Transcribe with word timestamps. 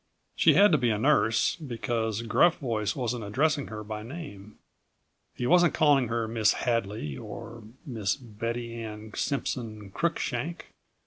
She 0.35 0.55
had 0.55 0.71
to 0.71 0.79
be 0.79 0.89
a 0.89 0.97
nurse, 0.97 1.55
because 1.57 2.23
Gruff 2.23 2.57
Voice 2.57 2.95
wasn't 2.95 3.23
addressing 3.23 3.67
her 3.67 3.83
by 3.83 4.01
name. 4.01 4.57
He 5.35 5.45
wasn't 5.45 5.75
calling 5.75 6.07
her 6.07 6.27
Miss 6.27 6.53
Hadley 6.53 7.15
or 7.15 7.61
Miss 7.85 8.15
Betty 8.15 8.81
Anne 8.83 9.11
Simpson 9.13 9.91
Cruickshank. 9.91 10.71